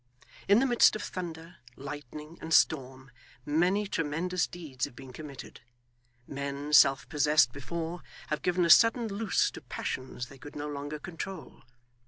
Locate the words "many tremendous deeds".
3.45-4.85